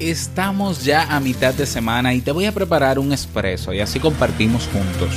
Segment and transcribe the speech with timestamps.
[0.00, 4.00] Estamos ya a mitad de semana y te voy a preparar un espresso y así
[4.00, 5.14] compartimos juntos.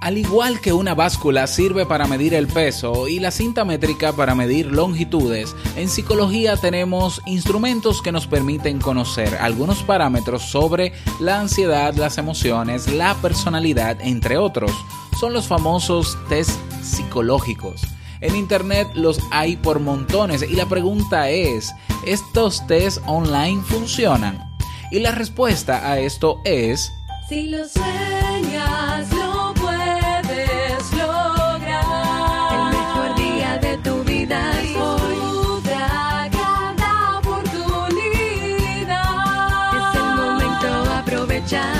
[0.00, 4.34] Al igual que una báscula sirve para medir el peso y la cinta métrica para
[4.34, 11.94] medir longitudes, en psicología tenemos instrumentos que nos permiten conocer algunos parámetros sobre la ansiedad,
[11.94, 14.72] las emociones, la personalidad, entre otros
[15.20, 17.82] son los famosos test psicológicos.
[18.22, 21.74] En internet los hay por montones y la pregunta es,
[22.06, 24.50] ¿estos test online funcionan?
[24.90, 26.90] Y la respuesta a esto es...
[27.28, 32.54] Si lo sueñas, lo puedes lograr.
[32.54, 35.00] El mejor día de tu vida es hoy.
[36.32, 38.94] Cada oportunidad.
[39.76, 41.79] Es el momento, aprovechalo.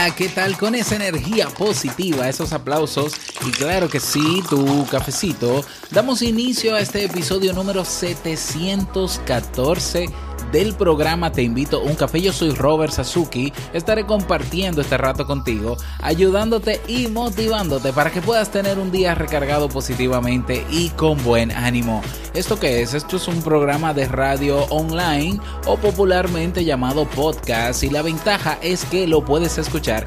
[0.00, 3.14] Hola, ¿qué tal con esa energía positiva, esos aplausos?
[3.44, 5.64] Y claro que sí, tu cafecito.
[5.90, 10.06] Damos inicio a este episodio número 714
[10.52, 12.20] del programa Te invito un café.
[12.20, 13.52] Yo soy Robert Sasuki.
[13.72, 19.68] Estaré compartiendo este rato contigo, ayudándote y motivándote para que puedas tener un día recargado
[19.68, 22.02] positivamente y con buen ánimo.
[22.34, 22.94] ¿Esto qué es?
[22.94, 28.84] Esto es un programa de radio online o popularmente llamado podcast y la ventaja es
[28.84, 30.06] que lo puedes escuchar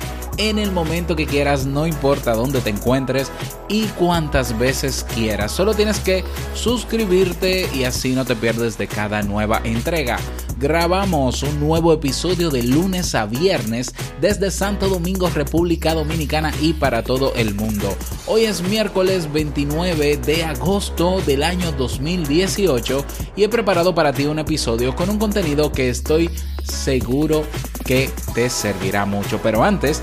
[0.49, 3.31] en el momento que quieras, no importa dónde te encuentres
[3.69, 5.51] y cuántas veces quieras.
[5.51, 6.23] Solo tienes que
[6.55, 10.17] suscribirte y así no te pierdes de cada nueva entrega.
[10.57, 17.03] Grabamos un nuevo episodio de lunes a viernes desde Santo Domingo, República Dominicana y para
[17.03, 17.95] todo el mundo.
[18.25, 24.39] Hoy es miércoles 29 de agosto del año 2018 y he preparado para ti un
[24.39, 26.29] episodio con un contenido que estoy
[26.63, 27.43] seguro
[27.85, 29.39] que te servirá mucho.
[29.41, 30.01] Pero antes,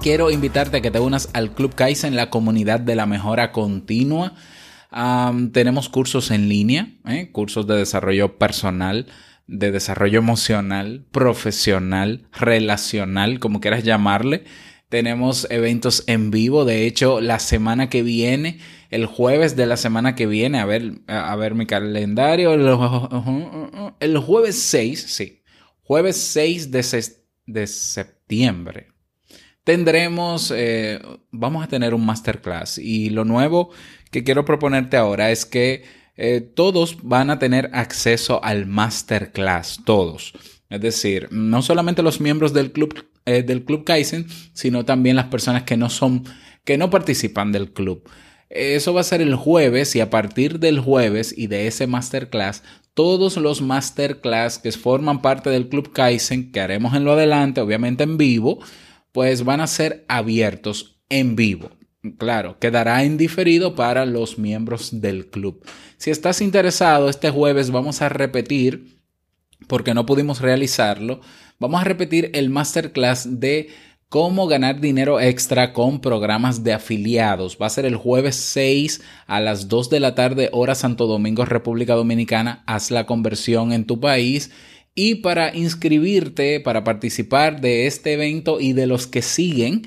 [0.00, 4.34] quiero invitarte a que te unas al Club Kaizen, la comunidad de la mejora continua.
[5.52, 7.30] Tenemos cursos en línea, ¿eh?
[7.30, 9.06] cursos de desarrollo personal,
[9.46, 14.44] de desarrollo emocional, profesional, relacional, como quieras llamarle.
[14.88, 18.58] Tenemos eventos en vivo, de hecho, la semana que viene,
[18.90, 22.54] el jueves de la semana que viene, a ver, a ver mi calendario,
[24.00, 25.42] el, jueves 6, sí,
[25.82, 27.04] jueves 6 de,
[27.46, 28.89] de septiembre,
[29.70, 30.98] tendremos, eh,
[31.30, 33.70] vamos a tener un masterclass y lo nuevo
[34.10, 35.84] que quiero proponerte ahora es que
[36.16, 40.32] eh, todos van a tener acceso al masterclass, todos.
[40.70, 45.26] Es decir, no solamente los miembros del club, eh, del club Kaizen, sino también las
[45.26, 46.24] personas que no son,
[46.64, 48.02] que no participan del club.
[48.48, 52.64] Eso va a ser el jueves y a partir del jueves y de ese masterclass,
[52.94, 58.02] todos los masterclass que forman parte del Club Kaizen, que haremos en lo adelante, obviamente
[58.02, 58.58] en vivo,
[59.12, 61.70] pues van a ser abiertos en vivo.
[62.16, 65.64] Claro, quedará en diferido para los miembros del club.
[65.98, 69.00] Si estás interesado, este jueves vamos a repetir,
[69.66, 71.20] porque no pudimos realizarlo,
[71.58, 73.68] vamos a repetir el masterclass de
[74.08, 77.58] cómo ganar dinero extra con programas de afiliados.
[77.60, 81.44] Va a ser el jueves 6 a las 2 de la tarde, hora Santo Domingo,
[81.44, 82.64] República Dominicana.
[82.66, 84.50] Haz la conversión en tu país.
[85.02, 89.86] Y para inscribirte, para participar de este evento y de los que siguen,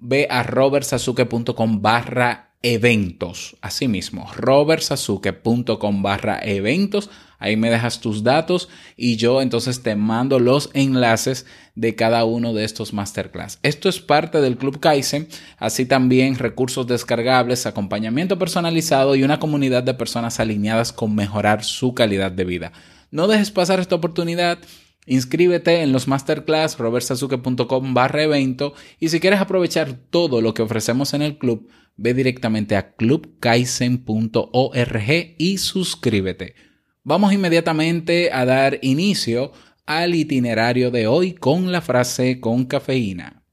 [0.00, 3.56] ve a robertsasuke.com barra eventos.
[3.60, 7.10] Asimismo, robertsasuke.com barra eventos.
[7.38, 11.46] Ahí me dejas tus datos y yo entonces te mando los enlaces
[11.76, 13.60] de cada uno de estos masterclass.
[13.62, 15.28] Esto es parte del Club Kaizen,
[15.58, 21.94] así también recursos descargables, acompañamiento personalizado y una comunidad de personas alineadas con mejorar su
[21.94, 22.72] calidad de vida.
[23.14, 24.58] No dejes pasar esta oportunidad.
[25.06, 31.14] Inscríbete en los masterclass robertsasuke.com barra evento y si quieres aprovechar todo lo que ofrecemos
[31.14, 36.56] en el club, ve directamente a clubkaizen.org y suscríbete.
[37.04, 39.52] Vamos inmediatamente a dar inicio
[39.86, 43.44] al itinerario de hoy con la frase con cafeína.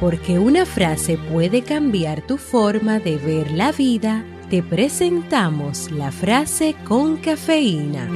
[0.00, 6.76] Porque una frase puede cambiar tu forma de ver la vida, te presentamos la frase
[6.84, 8.08] con cafeína.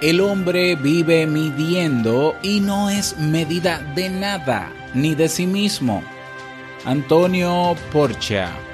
[0.00, 6.04] El hombre vive midiendo y no es medida de nada, ni de sí mismo.
[6.84, 8.65] Antonio Porcha.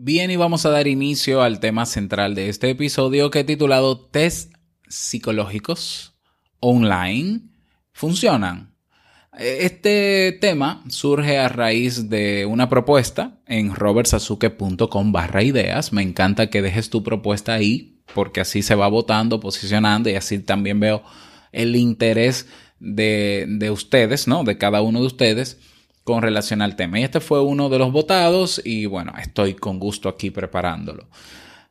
[0.00, 3.98] Bien, y vamos a dar inicio al tema central de este episodio que he titulado
[3.98, 4.54] Test
[4.86, 6.14] psicológicos
[6.60, 7.40] online
[7.90, 8.76] funcionan.
[9.36, 15.92] Este tema surge a raíz de una propuesta en robertsazuke.com barra ideas.
[15.92, 20.38] Me encanta que dejes tu propuesta ahí porque así se va votando, posicionando y así
[20.38, 21.02] también veo
[21.50, 22.46] el interés
[22.78, 24.44] de, de ustedes, ¿no?
[24.44, 25.58] De cada uno de ustedes
[26.08, 26.98] con relación al tema.
[26.98, 31.06] Y este fue uno de los votados y bueno, estoy con gusto aquí preparándolo.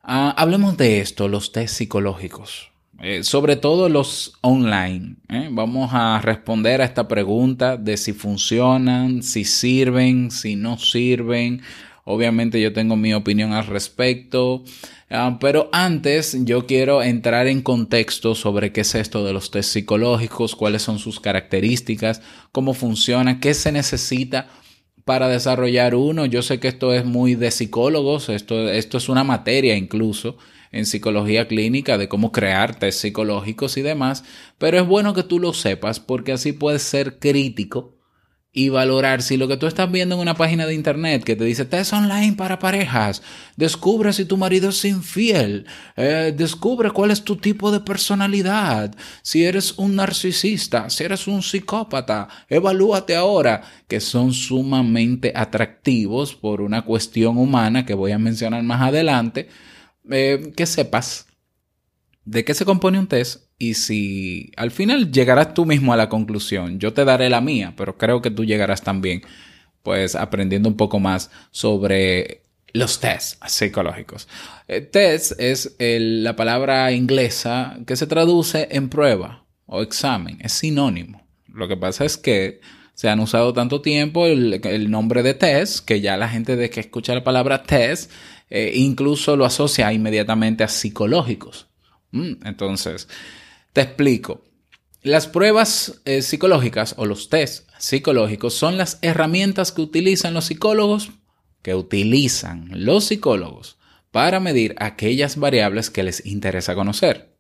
[0.04, 2.70] Ah, hablemos de esto, los test psicológicos.
[3.00, 5.16] Eh, sobre todo los online.
[5.28, 5.50] ¿eh?
[5.52, 11.64] Vamos a responder a esta pregunta de si funcionan, si sirven, si no sirven.
[12.10, 14.64] Obviamente yo tengo mi opinión al respecto.
[15.10, 19.74] Ah, pero antes yo quiero entrar en contexto sobre qué es esto de los test
[19.74, 22.22] psicológicos, cuáles son sus características,
[22.54, 24.48] cómo funciona, qué se necesita
[25.04, 26.26] para desarrollar uno.
[26.26, 30.38] Yo sé que esto es muy de psicólogos, esto, esto es una materia incluso
[30.72, 34.24] en psicología clínica de cómo crear test psicológicos y demás,
[34.58, 37.97] pero es bueno que tú lo sepas porque así puedes ser crítico
[38.58, 39.22] y valorar.
[39.22, 41.94] Si lo que tú estás viendo en una página de internet que te dice test
[41.94, 43.22] online para parejas,
[43.56, 49.46] descubre si tu marido es infiel, eh, descubre cuál es tu tipo de personalidad, si
[49.46, 56.84] eres un narcisista, si eres un psicópata, evalúate ahora, que son sumamente atractivos por una
[56.84, 59.50] cuestión humana que voy a mencionar más adelante,
[60.10, 61.28] eh, que sepas
[62.28, 66.10] de qué se compone un test y si al final llegarás tú mismo a la
[66.10, 69.22] conclusión, yo te daré la mía, pero creo que tú llegarás también,
[69.82, 72.42] pues aprendiendo un poco más sobre
[72.74, 74.28] los tests psicológicos.
[74.68, 81.26] Eh, test es la palabra inglesa que se traduce en prueba o examen, es sinónimo.
[81.48, 82.60] Lo que pasa es que
[82.94, 86.70] se han usado tanto tiempo el, el nombre de test que ya la gente de
[86.70, 88.12] que escucha la palabra test
[88.50, 91.68] eh, incluso lo asocia inmediatamente a psicológicos.
[92.12, 93.08] Mm, entonces,
[93.74, 94.44] te explico.
[95.04, 101.12] Las pruebas eh, psicológicas o los test psicológicos son las herramientas que utilizan los psicólogos,
[101.62, 103.78] que utilizan los psicólogos
[104.12, 107.38] para medir aquellas variables que les interesa conocer.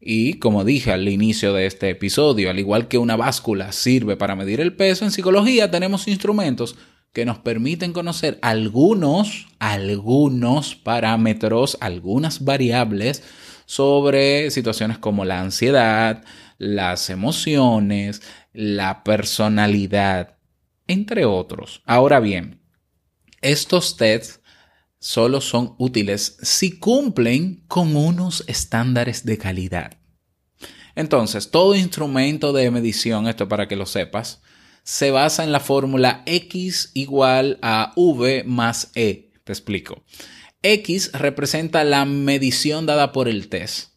[0.00, 4.36] Y como dije al inicio de este episodio, al igual que una báscula sirve para
[4.36, 6.76] medir el peso, en psicología tenemos instrumentos
[7.14, 13.22] que nos permiten conocer algunos, algunos parámetros, algunas variables
[13.66, 16.24] sobre situaciones como la ansiedad,
[16.58, 18.22] las emociones,
[18.52, 20.36] la personalidad,
[20.86, 21.82] entre otros.
[21.84, 22.60] Ahora bien,
[23.40, 24.40] estos tests
[24.98, 29.98] solo son útiles si cumplen con unos estándares de calidad.
[30.94, 34.40] Entonces, todo instrumento de medición, esto para que lo sepas,
[34.84, 39.32] se basa en la fórmula X igual a V más E.
[39.44, 40.02] Te explico.
[40.64, 43.90] X representa la medición dada por el test,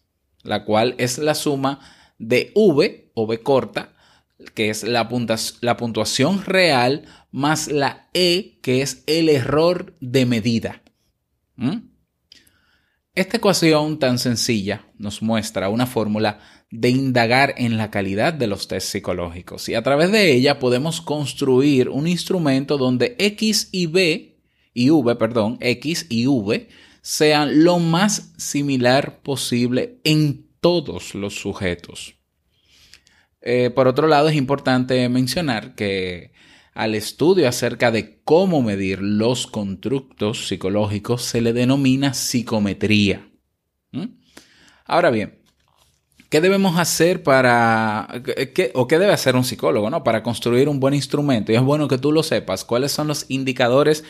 [0.43, 1.79] la cual es la suma
[2.19, 3.93] de V o V corta,
[4.53, 10.83] que es la, puntuación real, más la E, que es el error de medida.
[11.55, 11.77] ¿Mm?
[13.15, 18.67] Esta ecuación tan sencilla nos muestra una fórmula de indagar en la calidad de los
[18.67, 24.36] test psicológicos y a través de ella podemos construir un instrumento donde X y B
[24.77, 26.69] y V, perdón, X y V
[27.01, 32.15] sean lo más similar posible en todos los sujetos.
[33.41, 36.31] Eh, por otro lado, es importante mencionar que
[36.73, 43.27] al estudio acerca de cómo medir los constructos psicológicos se le denomina psicometría.
[44.85, 45.39] Ahora bien,
[46.29, 48.21] ¿qué debemos hacer para,
[48.53, 50.03] qué- o qué debe hacer un psicólogo, ¿no?
[50.03, 51.51] Para construir un buen instrumento?
[51.51, 52.63] Y es bueno que tú lo sepas.
[52.63, 54.03] ¿Cuáles son los indicadores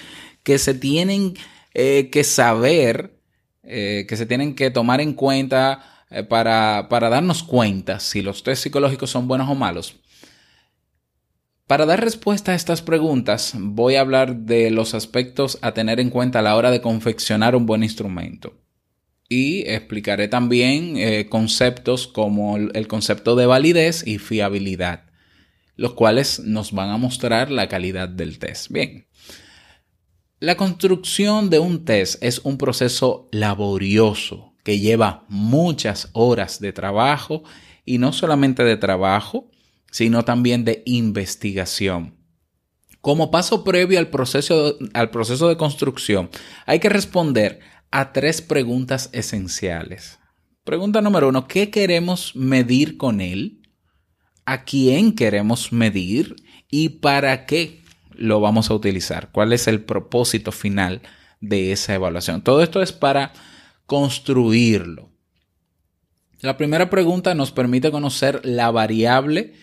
[0.48, 1.34] que se tienen
[1.74, 3.20] eh, que saber,
[3.63, 8.44] eh, que se tienen que tomar en cuenta eh, para, para darnos cuenta si los
[8.44, 9.98] test psicológicos son buenos o malos?
[11.68, 16.12] Para dar respuesta a estas preguntas, voy a hablar de los aspectos a tener en
[16.12, 18.54] cuenta a la hora de confeccionar un buen instrumento.
[19.27, 25.04] y explicaré también conceptos como el concepto de validez y fiabilidad,
[25.75, 28.72] los cuales nos van a mostrar la calidad del test.
[28.72, 29.07] Bien.
[30.39, 37.41] La construcción de un test es un proceso laborioso que lleva muchas horas de trabajo
[37.86, 39.50] y no solamente de trabajo,
[39.89, 42.20] sino también de investigación.
[43.01, 46.29] Como paso previo al proceso, al proceso de construcción,
[46.67, 50.20] hay que responder a tres preguntas esenciales.
[50.63, 53.63] Pregunta número uno, ¿qué queremos medir con él?
[54.46, 56.36] ¿A quién queremos medir?
[56.70, 57.87] ¿Y para qué
[58.18, 59.30] lo vamos a utilizar?
[59.32, 61.02] ¿Cuál es el propósito final
[61.42, 62.42] de esa evaluación?
[62.42, 63.34] Todo esto es para
[63.86, 65.10] construirlo.
[66.42, 69.54] La primera pregunta nos permite conocer la variable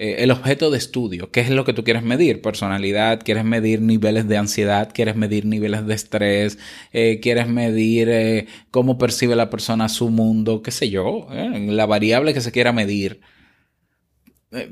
[0.00, 3.82] eh, el objeto de estudio, qué es lo que tú quieres medir, personalidad, quieres medir
[3.82, 6.56] niveles de ansiedad, quieres medir niveles de estrés,
[6.92, 12.32] eh, quieres medir eh, cómo percibe la persona su mundo, qué sé yo, la variable
[12.32, 13.20] que se quiera medir.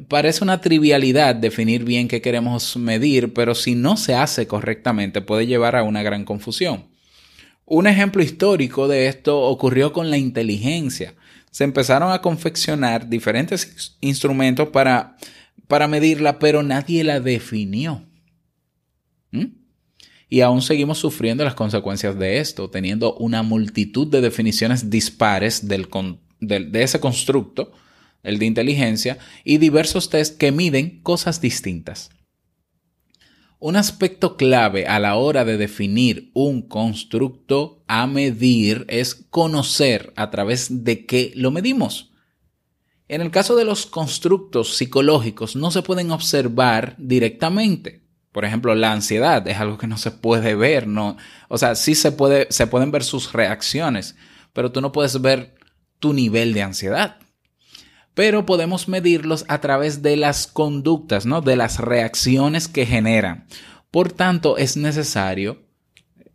[0.09, 5.47] Parece una trivialidad definir bien qué queremos medir, pero si no se hace correctamente puede
[5.47, 6.87] llevar a una gran confusión.
[7.67, 11.15] Un ejemplo histórico de esto ocurrió con la inteligencia
[11.57, 15.17] se empezaron a confeccionar diferentes instrumentos para,
[15.67, 18.03] para medirla, pero nadie la definió.
[19.31, 19.47] ¿Mm?
[20.29, 26.83] Y aún seguimos sufriendo las consecuencias de esto, teniendo una multitud de definiciones dispares de
[26.83, 27.73] ese constructo,
[28.27, 32.11] el de inteligencia, y diversos test que miden cosas distintas.
[33.59, 40.31] Un aspecto clave a la hora de definir un constructo a medir es conocer a
[40.31, 42.13] través de qué lo medimos.
[43.09, 48.05] En el caso de los constructos psicológicos no se pueden observar directamente.
[48.31, 51.17] Por ejemplo, la ansiedad es algo que no se puede ver, no,
[51.49, 54.17] o sea, sí se puede se pueden ver sus reacciones,
[54.53, 55.55] pero tú no puedes ver
[55.99, 57.19] tu nivel de ansiedad
[58.17, 61.43] pero podemos medirlos a través de las conductas, ¿no?
[61.43, 63.47] De las reacciones que generan.
[63.91, 65.59] Por tanto, es necesario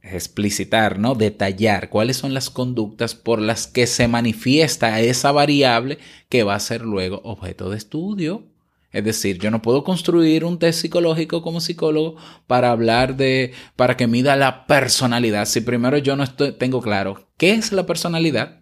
[0.03, 1.15] explicitar, ¿no?
[1.15, 5.97] Detallar cuáles son las conductas por las que se manifiesta esa variable
[6.29, 8.43] que va a ser luego objeto de estudio.
[8.91, 13.97] Es decir, yo no puedo construir un test psicológico como psicólogo para hablar de, para
[13.97, 15.45] que mida la personalidad.
[15.45, 18.60] Si primero yo no estoy, tengo claro qué es la personalidad,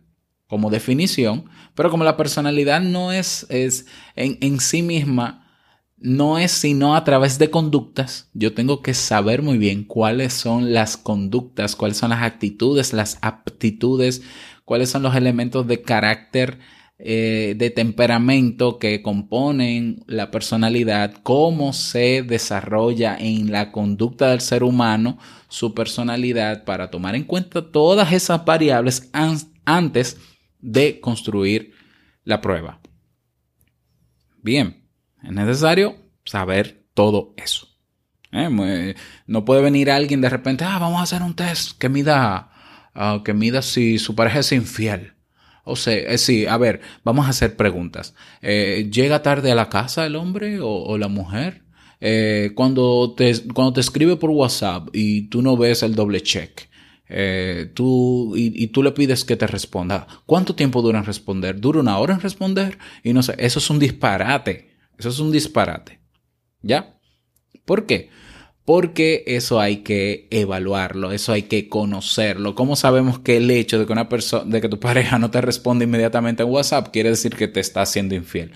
[0.50, 5.46] como definición, pero como la personalidad no es, es en, en sí misma,
[5.98, 10.74] no es sino a través de conductas, yo tengo que saber muy bien cuáles son
[10.74, 14.24] las conductas, cuáles son las actitudes, las aptitudes,
[14.66, 16.58] cuáles son los elementos de carácter,
[17.02, 24.64] eh, de temperamento que componen la personalidad, cómo se desarrolla en la conducta del ser
[24.64, 29.10] humano su personalidad para tomar en cuenta todas esas variables
[29.66, 30.18] antes
[30.60, 31.74] de construir
[32.24, 32.80] la prueba.
[34.42, 34.86] Bien,
[35.24, 37.68] es necesario saber todo eso.
[38.32, 38.96] ¿Eh?
[39.26, 42.52] No puede venir alguien de repente, ah, vamos a hacer un test que mida,
[42.94, 45.14] ah, que mida si su pareja es infiel.
[45.64, 48.16] O sea, eh, sí, a ver, vamos a hacer preguntas.
[48.42, 51.64] Eh, ¿Llega tarde a la casa el hombre o, la mujer?
[52.56, 56.69] cuando, te, cuando te escribe por WhatsApp y tú no ves el doble check,
[57.10, 60.08] eh, tú, y, tú le pides que te responda.
[60.26, 61.60] ¿Cuánto tiempo dura en responder?
[61.60, 62.78] ¿Dura una hora en responder?
[63.04, 64.70] Y no sé, eso es un disparate.
[64.98, 66.00] Eso es un disparate.
[66.62, 67.00] ¿Ya?
[67.66, 68.10] ¿Por qué?
[68.64, 72.54] Porque eso hay que evaluarlo, eso hay que conocerlo.
[72.54, 75.42] ¿Cómo sabemos que el hecho de que una persona, de que tu pareja no te
[75.42, 78.52] responde inmediatamente en WhatsApp quiere decir que te está haciendo infiel?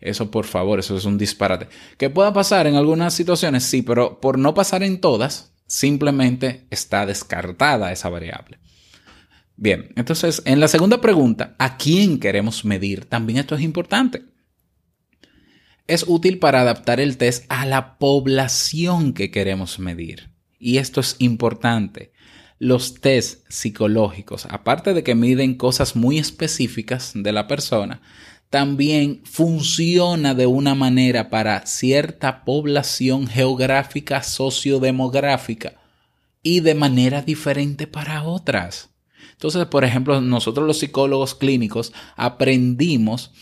[0.00, 1.68] Eso, por favor, eso es un disparate.
[1.98, 3.64] ¿Qué pueda pasar en algunas situaciones?
[3.64, 8.58] Sí, pero por no pasar en todas, Simplemente está descartada esa variable.
[9.54, 13.04] Bien, entonces en la segunda pregunta, ¿a quién queremos medir?
[13.04, 14.24] También esto es importante.
[15.86, 20.30] Es útil para adaptar el test a la población que queremos medir.
[20.58, 22.12] Y esto es importante.
[22.58, 28.00] Los test psicológicos, aparte de que miden cosas muy específicas de la persona,
[28.50, 35.74] también funciona de una manera para cierta población geográfica sociodemográfica
[36.42, 38.90] y de manera diferente para otras.
[39.32, 43.32] Entonces, por ejemplo, nosotros los psicólogos clínicos aprendimos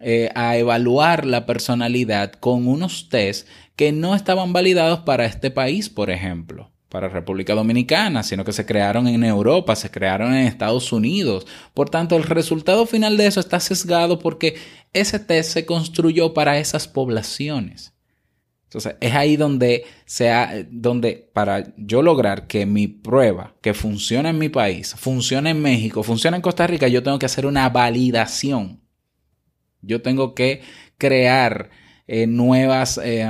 [0.00, 5.88] eh, a evaluar la personalidad con unos test que no estaban validados para este país,
[5.88, 10.92] por ejemplo para República Dominicana, sino que se crearon en Europa, se crearon en Estados
[10.92, 11.44] Unidos.
[11.74, 14.54] Por tanto, el resultado final de eso está sesgado porque
[14.92, 17.94] ese test se construyó para esas poblaciones.
[18.66, 19.84] Entonces, es ahí donde,
[20.70, 26.04] donde para yo lograr que mi prueba, que funcione en mi país, funcione en México,
[26.04, 28.80] funcione en Costa Rica, yo tengo que hacer una validación.
[29.82, 30.62] Yo tengo que
[30.96, 31.70] crear
[32.06, 33.26] eh, nuevas, eh,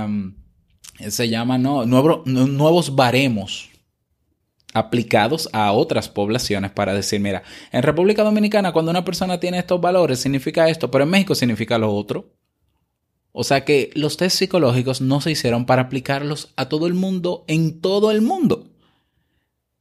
[0.98, 3.70] se llama, nuevos baremos
[4.74, 9.80] aplicados a otras poblaciones para decir, mira, en República Dominicana cuando una persona tiene estos
[9.80, 12.34] valores significa esto, pero en México significa lo otro.
[13.30, 17.44] O sea que los test psicológicos no se hicieron para aplicarlos a todo el mundo
[17.48, 18.68] en todo el mundo.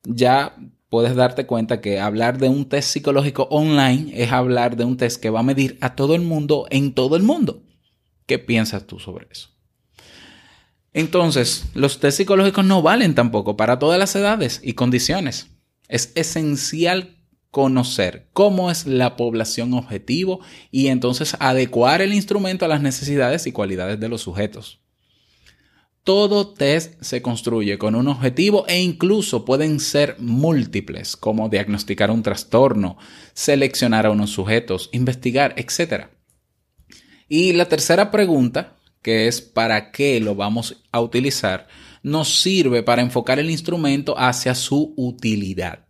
[0.04, 0.56] Ya
[0.90, 5.22] puedes darte cuenta que hablar de un test psicológico online es hablar de un test
[5.22, 7.64] que va a medir a todo el mundo en todo el mundo.
[8.28, 9.53] ¿Qué piensas tú sobre eso?
[10.94, 15.48] Entonces, los test psicológicos no valen tampoco para todas las edades y condiciones.
[15.88, 17.18] Es esencial
[17.50, 20.40] conocer cómo es la población objetivo
[20.72, 24.80] y entonces adecuar el instrumento a las necesidades y cualidades de los sujetos.
[26.04, 32.24] Todo test se construye con un objetivo e incluso pueden ser múltiples, como diagnosticar un
[32.24, 32.98] trastorno,
[33.34, 36.08] seleccionar a unos sujetos, investigar, etc.
[37.30, 41.68] Y la tercera pregunta, que es para qué lo vamos a utilizar,
[42.02, 45.86] nos sirve para enfocar el instrumento hacia su utilidad.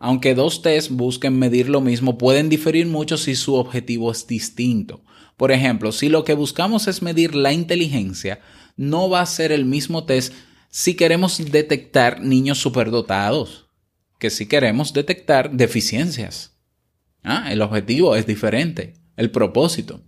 [0.00, 5.04] Aunque dos tests busquen medir lo mismo, pueden diferir mucho si su objetivo es distinto.
[5.36, 8.40] Por ejemplo, si lo que buscamos es medir la inteligencia,
[8.76, 10.34] no va a ser el mismo test
[10.70, 13.66] si queremos detectar niños superdotados
[14.22, 16.56] que si queremos detectar deficiencias.
[17.24, 20.00] Ah, el objetivo es diferente, el propósito.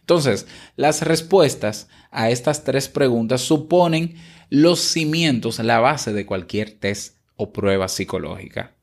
[0.00, 4.16] Entonces, las respuestas a estas tres preguntas suponen
[4.48, 8.76] los cimientos, la base de cualquier test o prueba psicológica.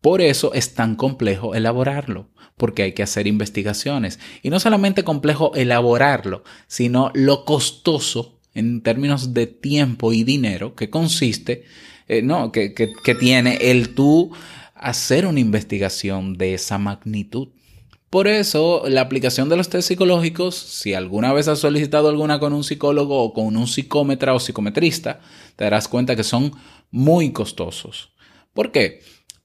[0.00, 4.18] Por eso es tan complejo elaborarlo, porque hay que hacer investigaciones.
[4.42, 10.90] Y no solamente complejo elaborarlo, sino lo costoso en términos de tiempo y dinero que
[10.90, 11.64] consiste,
[12.08, 14.32] eh, no, que, que, que tiene el tú
[14.74, 17.48] hacer una investigación de esa magnitud.
[18.10, 22.52] Por eso, la aplicación de los test psicológicos, si alguna vez has solicitado alguna con
[22.52, 25.20] un psicólogo o con un psicómetra o psicometrista,
[25.54, 26.52] te darás cuenta que son
[26.90, 28.12] muy costosos.
[28.52, 29.00] ¿Por qué?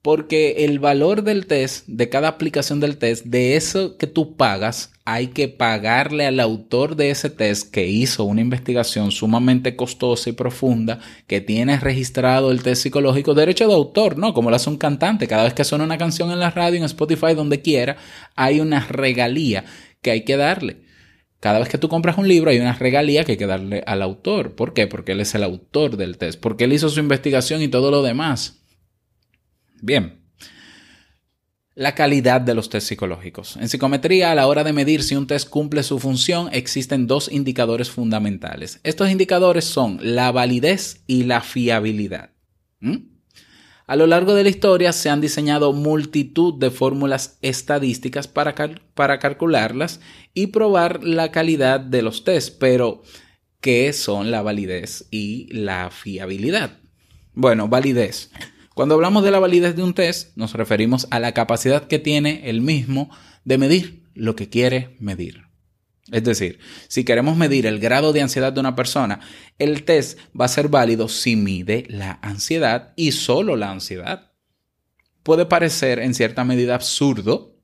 [0.06, 4.92] Porque el valor del test, de cada aplicación del test, de eso que tú pagas,
[5.04, 10.34] hay que pagarle al autor de ese test que hizo una investigación sumamente costosa y
[10.34, 14.36] profunda, que tiene registrado el test psicológico, derecho de autor, ¿no?
[14.36, 15.28] Como lo hace un cantante.
[15.28, 17.98] Cada vez que suena una canción en la radio, en Spotify, donde quiera,
[18.36, 19.66] hay una regalía
[20.04, 20.82] que hay que darle.
[21.40, 24.04] Cada vez que tú compras un libro hay una regalía que hay que darle al
[24.04, 24.54] autor.
[24.54, 24.86] ¿Por qué?
[24.86, 28.04] Porque él es el autor del test, porque él hizo su investigación y todo lo
[28.04, 28.65] demás.
[29.86, 30.20] Bien.
[31.76, 33.56] La calidad de los test psicológicos.
[33.58, 37.32] En psicometría, a la hora de medir si un test cumple su función, existen dos
[37.32, 38.80] indicadores fundamentales.
[38.84, 42.32] Estos indicadores son la validez y la fiabilidad.
[42.80, 42.96] ¿Mm?
[43.86, 48.56] A lo largo de la historia se han diseñado multitud de fórmulas estadísticas para,
[48.96, 50.00] para calcularlas
[50.34, 53.04] y probar la calidad de los test, pero
[53.62, 56.80] ¿qué son la validez y la fiabilidad?
[57.34, 58.32] Bueno, validez.
[58.76, 62.50] Cuando hablamos de la validez de un test, nos referimos a la capacidad que tiene
[62.50, 63.10] el mismo
[63.46, 65.46] de medir lo que quiere medir.
[66.12, 66.60] Es decir,
[66.90, 69.22] si queremos medir el grado de ansiedad de una persona,
[69.60, 74.34] el test va a ser válido si mide la ansiedad y solo la ansiedad.
[75.24, 77.56] Puede parecer en cierta medida absurdo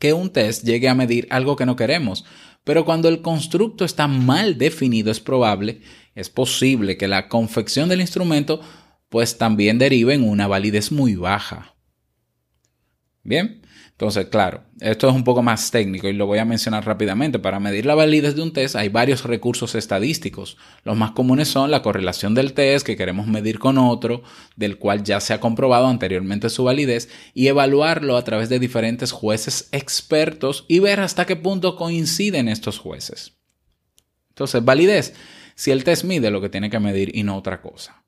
[0.00, 2.24] que un test llegue a medir algo que no queremos,
[2.64, 5.82] pero cuando el constructo está mal definido es probable,
[6.16, 8.60] es posible que la confección del instrumento
[9.12, 11.74] pues también derive en una validez muy baja.
[13.22, 17.38] Bien, entonces, claro, esto es un poco más técnico y lo voy a mencionar rápidamente.
[17.38, 20.56] Para medir la validez de un test hay varios recursos estadísticos.
[20.82, 24.22] Los más comunes son la correlación del test que queremos medir con otro,
[24.56, 29.12] del cual ya se ha comprobado anteriormente su validez, y evaluarlo a través de diferentes
[29.12, 33.34] jueces expertos y ver hasta qué punto coinciden estos jueces.
[34.30, 35.12] Entonces, validez,
[35.54, 38.01] si el test mide lo que tiene que medir y no otra cosa.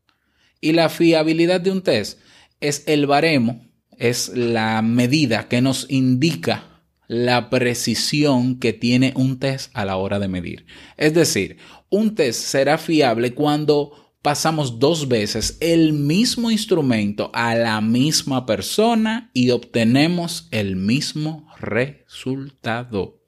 [0.64, 2.20] Y la fiabilidad de un test
[2.58, 3.60] es el baremo
[3.98, 10.18] es la medida que nos indica la precisión que tiene un test a la hora
[10.18, 10.64] de medir.
[10.96, 11.58] Es decir,
[11.90, 19.30] un test será fiable cuando pasamos dos veces el mismo instrumento a la misma persona
[19.34, 23.20] y obtenemos el mismo resultado.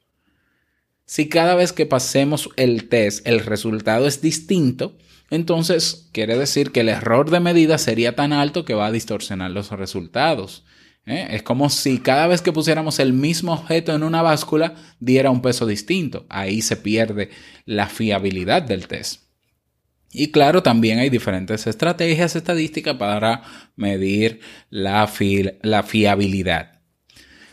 [1.04, 4.96] Si cada vez que pasemos el test el resultado es distinto,
[5.30, 9.50] entonces quiere decir que el error de medida sería tan alto que va a distorsionar
[9.50, 10.64] los resultados.
[11.04, 11.26] ¿eh?
[11.30, 15.42] Es como si cada vez que pusiéramos el mismo objeto en una báscula diera un
[15.42, 16.26] peso distinto.
[16.28, 17.30] Ahí se pierde
[17.64, 19.22] la fiabilidad del test.
[20.12, 23.42] Y claro, también hay diferentes estrategias estadísticas para
[23.74, 25.10] medir la,
[25.62, 26.80] la fiabilidad.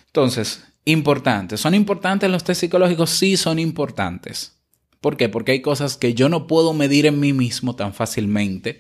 [0.06, 1.60] Entonces, importantes.
[1.60, 3.10] ¿Son importantes los test psicológicos?
[3.10, 4.63] Sí, son importantes.
[5.04, 5.28] ¿Por qué?
[5.28, 8.80] Porque hay cosas que yo no puedo medir en mí mismo tan fácilmente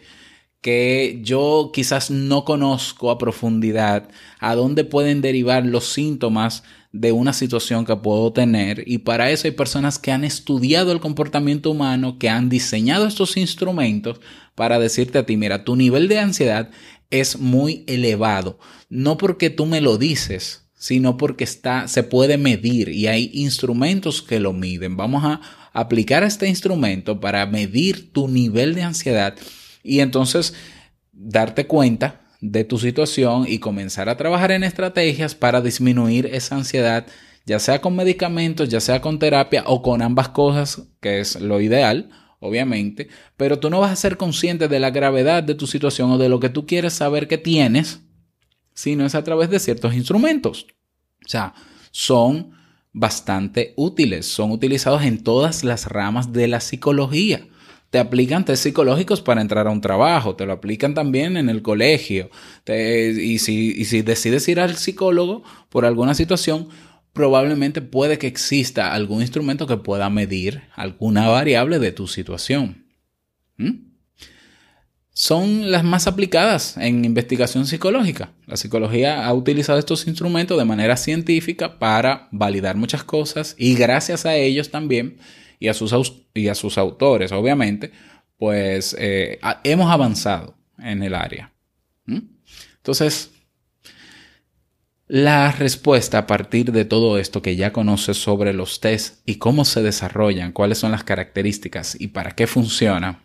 [0.62, 4.08] que yo quizás no conozco a profundidad
[4.40, 9.50] a dónde pueden derivar los síntomas de una situación que puedo tener y para eso
[9.50, 14.22] hay personas que han estudiado el comportamiento humano, que han diseñado estos instrumentos
[14.56, 16.72] para decirte a ti, mira, tu nivel de ansiedad
[17.10, 22.88] es muy elevado, no porque tú me lo dices, sino porque está se puede medir
[22.88, 24.96] y hay instrumentos que lo miden.
[24.96, 25.42] Vamos a
[25.74, 29.36] aplicar este instrumento para medir tu nivel de ansiedad
[29.84, 30.54] y entonces
[31.12, 37.08] darte cuenta de tu situación y comenzar a trabajar en estrategias para disminuir esa ansiedad,
[37.46, 41.60] ya sea con medicamentos, ya sea con terapia o con ambas cosas, que es lo
[41.60, 42.10] ideal,
[42.40, 43.08] obviamente,
[43.38, 46.30] pero tú no vas a ser consciente de la gravedad de tu situación o de
[46.30, 48.02] lo que tú quieres saber que tienes,
[48.74, 50.68] sino es a través de ciertos instrumentos.
[51.26, 51.54] O sea,
[51.92, 52.52] son
[52.94, 57.48] bastante útiles, son utilizados en todas las ramas de la psicología
[57.94, 61.62] te aplican test psicológicos para entrar a un trabajo, te lo aplican también en el
[61.62, 62.32] colegio.
[62.66, 66.70] y, si, decides ir al psicólogo por alguna situación,
[67.14, 72.88] probablemente puede que exista algún instrumento que pueda medir alguna variable de tu situación.
[73.58, 73.93] ¿Mm?
[75.16, 78.32] Son las más aplicadas en investigación psicológica.
[78.48, 84.26] La psicología ha utilizado estos instrumentos de manera científica para validar muchas cosas y gracias
[84.26, 85.18] a ellos también
[85.60, 85.94] y a sus,
[86.34, 87.92] y a sus autores, obviamente,
[88.38, 91.54] pues eh, hemos avanzado en el área.
[92.06, 93.32] Entonces,
[95.08, 99.64] la respuesta a partir de todo esto que ya conoces sobre los tests y cómo
[99.64, 103.24] se desarrollan, cuáles son las características y para qué funciona,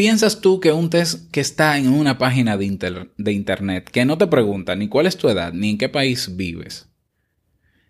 [0.00, 4.28] ¿piensas tú que un test que está en una página de, internet que no te
[4.28, 6.88] pregunta ni cuál es tu edad ni en qué país vives,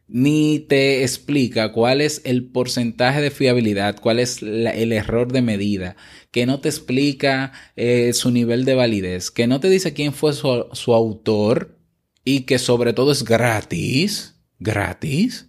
[0.09, 5.95] ni te explica cuál es el porcentaje de fiabilidad, cuál es el error de medida,
[6.33, 10.33] que no te explica eh, su nivel de validez, que no te dice quién fue
[10.33, 11.79] su autor
[12.25, 15.47] y que sobre todo es gratis, gratis.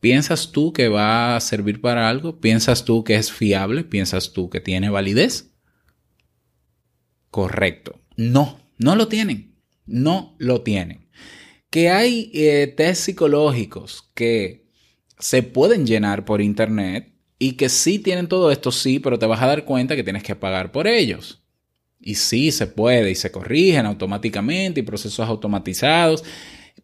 [0.00, 2.42] ¿Piensas tú que va a servir para algo?
[2.42, 3.84] ¿Piensas tú que es fiable?
[3.84, 5.53] ¿Piensas tú que tiene validez?
[7.34, 8.00] Correcto.
[8.16, 9.56] No, no lo tienen.
[9.86, 11.04] No lo tienen
[11.74, 14.68] que hay eh, test psicológicos que
[15.18, 19.42] se pueden llenar por internet y que sí tienen todo esto, sí, pero te vas
[19.42, 21.42] a dar cuenta que tienes que pagar por ellos.
[22.00, 26.22] Y sí, se puede y se corrigen automáticamente y procesos automatizados.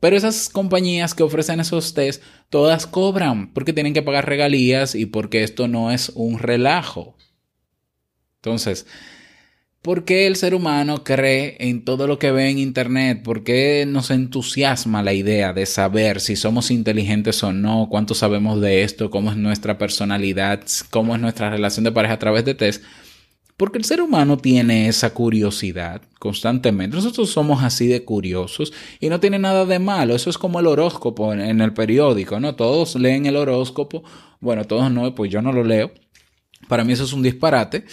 [0.01, 5.07] Pero esas compañías que ofrecen esos test, todas cobran porque tienen que pagar regalías y
[5.07, 7.17] porque esto no es un relajo.
[8.39, 8.89] Entonces,
[9.83, 13.23] ¿Por qué el ser humano cree en todo lo que ve en Internet?
[13.23, 17.89] ¿Por qué nos entusiasma la idea de saber si somos inteligentes o no?
[17.91, 19.11] ¿Cuánto sabemos de esto?
[19.11, 20.61] ¿Cómo es nuestra personalidad?
[20.91, 22.85] ¿Cómo es nuestra relación de pareja a través de test?
[23.57, 26.97] Porque el ser humano tiene esa curiosidad constantemente.
[26.97, 30.15] Nosotros somos así de curiosos y no tiene nada de malo.
[30.15, 32.55] Eso es como el horóscopo en el periódico, ¿no?
[32.55, 34.05] Todos leen el horóscopo.
[34.41, 35.91] Bueno, todos no, pues yo no lo leo.
[36.69, 37.87] Para mí eso es un disparate.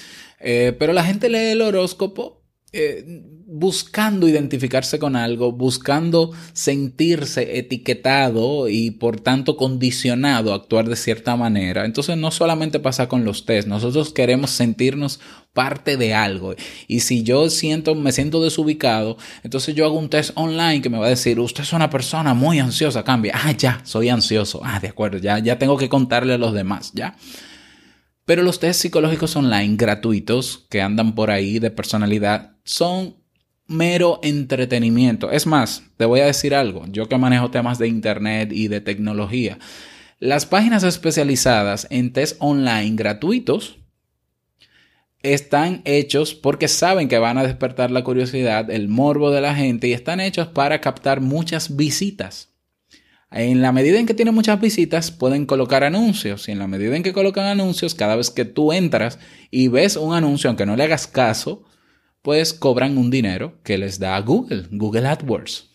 [0.49, 3.03] Eh, pero la gente lee el horóscopo eh,
[3.47, 11.35] buscando identificarse con algo, buscando sentirse etiquetado y por tanto condicionado a actuar de cierta
[11.35, 11.83] manera.
[11.83, 15.19] Entonces no solamente pasa con los test, nosotros queremos sentirnos
[15.51, 16.55] parte de algo.
[16.87, 20.97] Y si yo siento, me siento desubicado, entonces yo hago un test online que me
[20.97, 23.33] va a decir, usted es una persona muy ansiosa, cambia.
[23.35, 24.61] Ah, ya, soy ansioso.
[24.63, 27.17] Ah, de acuerdo, ya, ya tengo que contarle a los demás, ya.
[28.27, 33.15] Pero los test psicológicos online gratuitos que andan por ahí de personalidad son
[33.67, 35.31] mero entretenimiento.
[35.31, 38.81] Es más, te voy a decir algo, yo que manejo temas de Internet y de
[38.81, 39.59] tecnología,
[40.19, 43.77] las páginas especializadas en test online gratuitos
[45.23, 49.87] están hechos porque saben que van a despertar la curiosidad, el morbo de la gente
[49.87, 52.56] y están hechos para captar muchas visitas.
[53.29, 56.47] En la medida en que tienen muchas visitas, pueden colocar anuncios.
[56.47, 59.19] Y en la medida en que colocan anuncios, cada vez que tú entras
[59.51, 61.65] y ves un anuncio, aunque no le hagas caso,
[62.21, 65.69] pues cobran un dinero que les da Google, Google AdWords.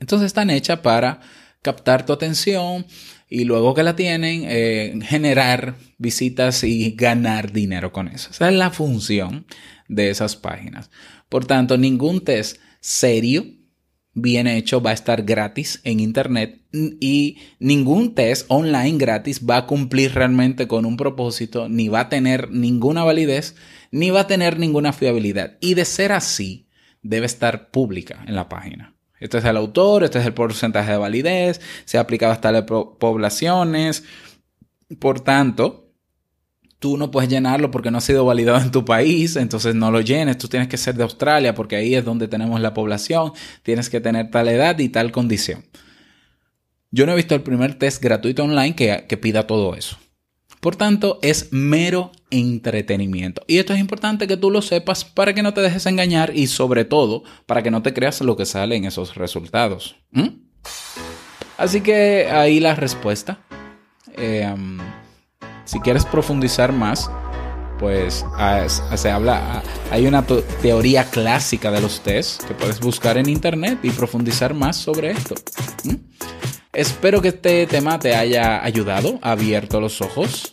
[0.00, 1.20] Entonces están hechas para
[1.60, 2.86] captar tu atención
[3.28, 8.30] y luego que la tienen, eh, generar visitas y ganar dinero con eso.
[8.30, 9.46] Esa es la función
[9.88, 10.90] de esas páginas.
[11.28, 13.57] Por tanto, ningún test serio
[14.22, 19.66] bien hecho va a estar gratis en internet y ningún test online gratis va a
[19.66, 23.56] cumplir realmente con un propósito, ni va a tener ninguna validez,
[23.90, 25.56] ni va a tener ninguna fiabilidad.
[25.60, 26.68] Y de ser así,
[27.02, 28.94] debe estar pública en la página.
[29.20, 32.64] Este es el autor, este es el porcentaje de validez, se ha aplicado hasta las
[32.64, 34.04] poblaciones.
[35.00, 35.87] Por tanto,
[36.78, 40.00] tú no puedes llenarlo porque no ha sido validado en tu país, entonces no lo
[40.00, 43.90] llenes, tú tienes que ser de Australia porque ahí es donde tenemos la población, tienes
[43.90, 45.64] que tener tal edad y tal condición.
[46.90, 49.98] Yo no he visto el primer test gratuito online que, que pida todo eso.
[50.60, 53.42] Por tanto, es mero entretenimiento.
[53.46, 56.48] Y esto es importante que tú lo sepas para que no te dejes engañar y
[56.48, 59.96] sobre todo para que no te creas lo que sale en esos resultados.
[60.10, 60.28] ¿Mm?
[61.58, 63.40] Así que ahí la respuesta.
[64.16, 64.78] Eh, um,
[65.68, 67.10] si quieres profundizar más,
[67.78, 68.24] pues
[68.64, 70.24] es- se habla, hay una
[70.62, 75.34] teoría clásica de los test que puedes buscar en internet y profundizar más sobre esto.
[76.72, 80.50] Espero que este tema te haya ayudado, abierto los ojos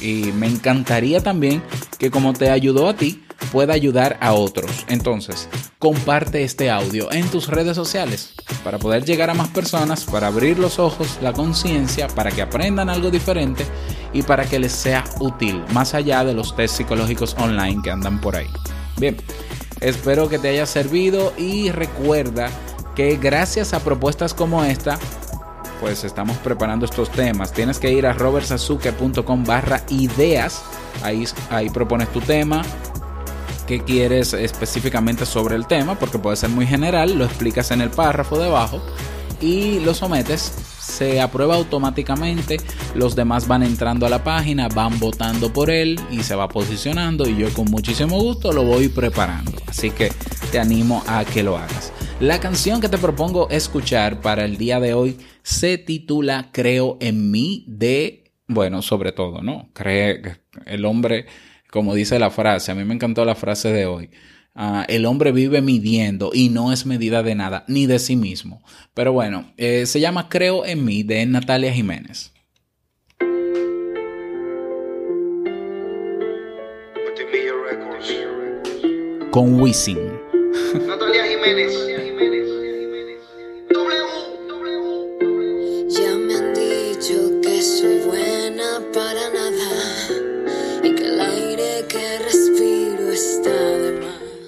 [0.00, 1.60] y me encantaría también
[1.98, 4.84] que como te ayudó a ti, pueda ayudar a otros.
[4.88, 10.28] Entonces, comparte este audio en tus redes sociales para poder llegar a más personas, para
[10.28, 13.66] abrir los ojos, la conciencia, para que aprendan algo diferente
[14.12, 18.20] y para que les sea útil, más allá de los test psicológicos online que andan
[18.20, 18.48] por ahí.
[18.98, 19.16] Bien,
[19.80, 22.50] espero que te haya servido y recuerda
[22.94, 24.98] que gracias a propuestas como esta,
[25.80, 27.52] pues estamos preparando estos temas.
[27.52, 30.62] Tienes que ir a robertsazuke.com barra ideas.
[31.02, 32.62] Ahí, ahí propones tu tema,
[33.62, 37.90] qué quieres específicamente sobre el tema, porque puede ser muy general, lo explicas en el
[37.90, 38.82] párrafo debajo
[39.40, 40.52] y lo sometes.
[40.80, 42.58] Se aprueba automáticamente,
[42.94, 47.28] los demás van entrando a la página, van votando por él y se va posicionando
[47.28, 49.52] y yo con muchísimo gusto lo voy preparando.
[49.66, 50.10] Así que
[50.50, 51.92] te animo a que lo hagas.
[52.20, 57.30] La canción que te propongo escuchar para el día de hoy se titula Creo en
[57.30, 59.70] mí de, bueno, sobre todo, ¿no?
[59.72, 61.26] Cree el hombre,
[61.72, 64.10] como dice la frase, a mí me encantó la frase de hoy.
[64.54, 68.62] Ah, el hombre vive midiendo y no es medida de nada, ni de sí mismo.
[68.92, 72.30] Pero bueno, eh, se llama Creo en mí de Natalia Jiménez.
[79.30, 79.98] Con Wisin.
[80.86, 81.91] Natalia Jiménez.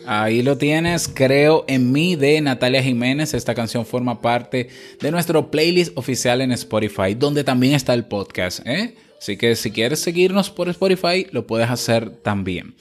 [0.07, 3.33] Ahí lo tienes, creo en mí de Natalia Jiménez.
[3.33, 4.69] Esta canción forma parte
[5.01, 8.67] de nuestro playlist oficial en Spotify, donde también está el podcast.
[8.67, 8.97] ¿eh?
[9.19, 12.75] Así que si quieres seguirnos por Spotify, lo puedes hacer también.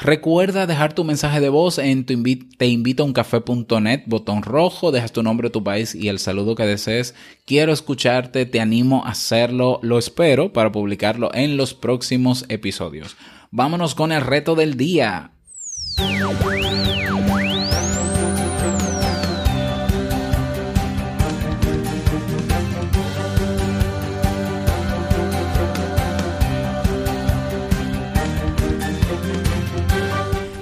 [0.00, 5.12] Recuerda dejar tu mensaje de voz en tu invi te invito a botón rojo, dejas
[5.12, 7.14] tu nombre, tu país y el saludo que desees.
[7.44, 13.14] Quiero escucharte, te animo a hacerlo, lo espero para publicarlo en los próximos episodios.
[13.50, 15.32] Vámonos con el reto del día.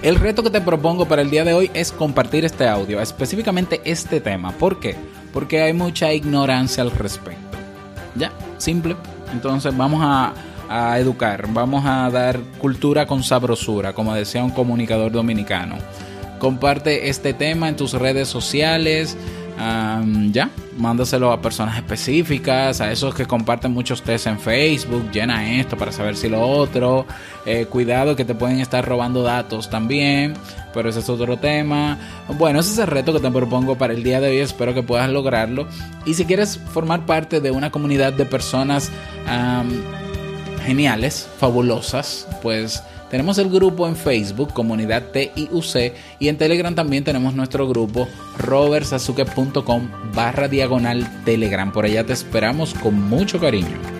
[0.08, 3.82] El reto que te propongo para el día de hoy es compartir este audio, específicamente
[3.84, 4.52] este tema.
[4.52, 4.96] ¿Por qué?
[5.34, 7.58] Porque hay mucha ignorancia al respecto.
[8.14, 8.96] Ya, simple.
[9.32, 10.32] Entonces vamos a,
[10.68, 15.76] a educar, vamos a dar cultura con sabrosura, como decía un comunicador dominicano.
[16.38, 19.16] Comparte este tema en tus redes sociales.
[20.30, 25.76] ya, mándaselo a personas específicas, a esos que comparten muchos tests en Facebook, llena esto
[25.76, 27.06] para saber si lo otro.
[27.44, 30.34] Eh, cuidado que te pueden estar robando datos también,
[30.72, 31.98] pero ese es otro tema.
[32.38, 34.84] Bueno, ese es el reto que te propongo para el día de hoy, espero que
[34.84, 35.66] puedas lograrlo.
[36.06, 38.92] Y si quieres formar parte de una comunidad de personas
[40.68, 47.32] geniales, fabulosas, pues tenemos el grupo en Facebook, Comunidad TIUC, y en Telegram también tenemos
[47.34, 51.72] nuestro grupo robertsazuke.com barra diagonal Telegram.
[51.72, 53.97] Por allá te esperamos con mucho cariño.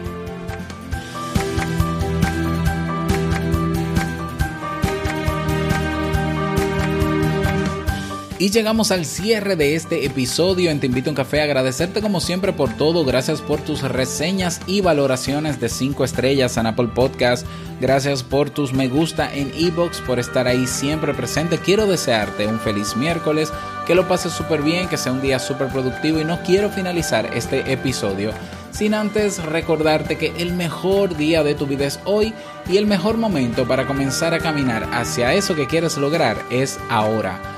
[8.41, 11.41] Y llegamos al cierre de este episodio en Te Invito a un Café.
[11.41, 13.05] Agradecerte como siempre por todo.
[13.05, 17.45] Gracias por tus reseñas y valoraciones de 5 estrellas en Apple Podcast.
[17.81, 21.59] Gracias por tus me gusta en Ebox, por estar ahí siempre presente.
[21.59, 23.53] Quiero desearte un feliz miércoles,
[23.89, 26.21] que lo pases súper bien, que sea un día súper productivo.
[26.21, 28.31] Y no quiero finalizar este episodio
[28.71, 32.33] sin antes recordarte que el mejor día de tu vida es hoy
[32.69, 37.58] y el mejor momento para comenzar a caminar hacia eso que quieres lograr es ahora.